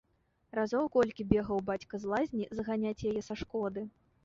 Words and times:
Разоў 0.59 0.87
колькі 0.95 1.25
бегаў 1.33 1.61
бацька 1.69 1.95
з 2.07 2.11
лазні 2.15 2.49
зганяць 2.63 2.99
яе 3.13 3.15
са 3.31 3.41
шкоды. 3.45 3.89